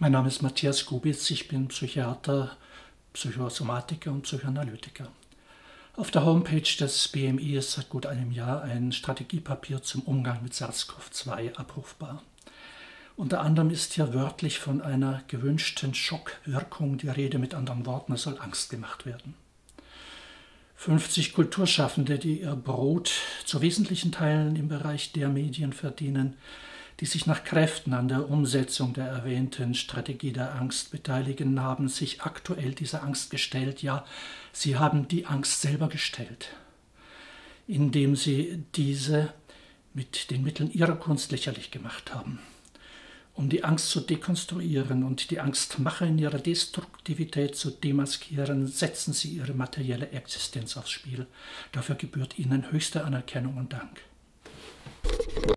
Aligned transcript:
Mein 0.00 0.10
Name 0.10 0.26
ist 0.26 0.42
Matthias 0.42 0.86
Kubitz, 0.86 1.30
ich 1.30 1.46
bin 1.46 1.68
Psychiater, 1.68 2.56
Psychosomatiker 3.12 4.10
und 4.10 4.22
Psychoanalytiker. 4.22 5.06
Auf 5.94 6.10
der 6.10 6.24
Homepage 6.24 6.76
des 6.80 7.06
BMI 7.06 7.54
ist 7.54 7.72
seit 7.72 7.90
gut 7.90 8.04
einem 8.04 8.32
Jahr 8.32 8.62
ein 8.62 8.90
Strategiepapier 8.90 9.82
zum 9.82 10.02
Umgang 10.02 10.42
mit 10.42 10.52
SARS-CoV-2 10.52 11.54
abrufbar. 11.54 12.24
Unter 13.16 13.40
anderem 13.40 13.70
ist 13.70 13.92
hier 13.92 14.12
wörtlich 14.12 14.58
von 14.58 14.82
einer 14.82 15.22
gewünschten 15.28 15.94
Schockwirkung 15.94 16.98
die 16.98 17.08
Rede, 17.08 17.38
mit 17.38 17.54
anderen 17.54 17.86
Worten, 17.86 18.14
es 18.14 18.22
soll 18.22 18.40
Angst 18.40 18.70
gemacht 18.70 19.06
werden. 19.06 19.34
50 20.74 21.34
Kulturschaffende, 21.34 22.18
die 22.18 22.40
ihr 22.40 22.56
Brot 22.56 23.12
zu 23.44 23.60
wesentlichen 23.62 24.10
Teilen 24.10 24.56
im 24.56 24.66
Bereich 24.66 25.12
der 25.12 25.28
Medien 25.28 25.72
verdienen, 25.72 26.36
die 27.00 27.06
sich 27.06 27.26
nach 27.26 27.44
Kräften 27.44 27.92
an 27.92 28.08
der 28.08 28.30
Umsetzung 28.30 28.94
der 28.94 29.06
erwähnten 29.06 29.74
Strategie 29.74 30.32
der 30.32 30.54
Angst 30.54 30.90
beteiligen, 30.90 31.60
haben 31.60 31.88
sich 31.88 32.22
aktuell 32.22 32.72
dieser 32.72 33.02
Angst 33.02 33.30
gestellt. 33.30 33.82
Ja, 33.82 34.04
sie 34.52 34.76
haben 34.76 35.08
die 35.08 35.26
Angst 35.26 35.60
selber 35.60 35.88
gestellt, 35.88 36.50
indem 37.66 38.16
sie 38.16 38.64
diese 38.74 39.32
mit 39.92 40.30
den 40.30 40.42
Mitteln 40.42 40.72
ihrer 40.72 40.96
Kunst 40.96 41.32
lächerlich 41.32 41.70
gemacht 41.70 42.14
haben. 42.14 42.40
Um 43.36 43.48
die 43.48 43.64
Angst 43.64 43.90
zu 43.90 44.00
dekonstruieren 44.00 45.02
und 45.02 45.30
die 45.30 45.40
Angstmacher 45.40 46.06
in 46.06 46.18
ihrer 46.18 46.38
Destruktivität 46.38 47.56
zu 47.56 47.70
demaskieren, 47.70 48.68
setzen 48.68 49.12
sie 49.12 49.30
ihre 49.30 49.54
materielle 49.54 50.10
Existenz 50.10 50.76
aufs 50.76 50.92
Spiel. 50.92 51.26
Dafür 51.72 51.96
gebührt 51.96 52.38
ihnen 52.38 52.70
höchste 52.70 53.04
Anerkennung 53.04 53.56
und 53.56 53.72
Dank. 53.72 54.00